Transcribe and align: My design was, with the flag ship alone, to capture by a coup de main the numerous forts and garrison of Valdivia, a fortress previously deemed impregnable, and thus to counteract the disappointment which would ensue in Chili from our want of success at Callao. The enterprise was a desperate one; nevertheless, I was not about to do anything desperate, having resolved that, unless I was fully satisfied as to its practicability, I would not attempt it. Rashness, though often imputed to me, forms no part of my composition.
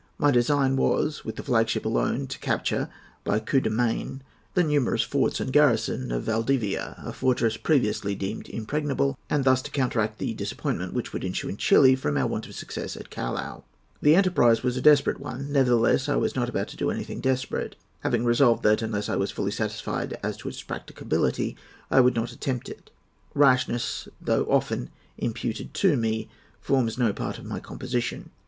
My 0.17 0.31
design 0.31 0.77
was, 0.77 1.23
with 1.23 1.35
the 1.35 1.43
flag 1.43 1.69
ship 1.69 1.85
alone, 1.85 2.25
to 2.25 2.39
capture 2.39 2.89
by 3.23 3.37
a 3.37 3.39
coup 3.39 3.59
de 3.61 3.69
main 3.69 4.23
the 4.55 4.63
numerous 4.63 5.03
forts 5.03 5.39
and 5.39 5.53
garrison 5.53 6.11
of 6.11 6.23
Valdivia, 6.23 6.95
a 7.05 7.13
fortress 7.13 7.55
previously 7.55 8.15
deemed 8.15 8.49
impregnable, 8.49 9.15
and 9.29 9.43
thus 9.43 9.61
to 9.61 9.69
counteract 9.69 10.17
the 10.17 10.33
disappointment 10.33 10.95
which 10.95 11.13
would 11.13 11.23
ensue 11.23 11.49
in 11.49 11.57
Chili 11.57 11.95
from 11.95 12.17
our 12.17 12.25
want 12.25 12.47
of 12.47 12.55
success 12.55 12.97
at 12.97 13.11
Callao. 13.11 13.63
The 14.01 14.15
enterprise 14.15 14.63
was 14.63 14.75
a 14.75 14.81
desperate 14.81 15.19
one; 15.19 15.51
nevertheless, 15.51 16.09
I 16.09 16.15
was 16.15 16.35
not 16.35 16.49
about 16.49 16.69
to 16.69 16.77
do 16.77 16.89
anything 16.89 17.21
desperate, 17.21 17.75
having 17.99 18.25
resolved 18.25 18.63
that, 18.63 18.81
unless 18.81 19.07
I 19.07 19.17
was 19.17 19.29
fully 19.29 19.51
satisfied 19.51 20.17
as 20.23 20.35
to 20.37 20.49
its 20.49 20.63
practicability, 20.63 21.55
I 21.91 21.99
would 21.99 22.15
not 22.15 22.31
attempt 22.31 22.69
it. 22.69 22.89
Rashness, 23.35 24.07
though 24.19 24.45
often 24.45 24.89
imputed 25.19 25.75
to 25.75 25.95
me, 25.95 26.27
forms 26.59 26.97
no 26.97 27.13
part 27.13 27.37
of 27.37 27.45
my 27.45 27.59
composition. 27.59 28.31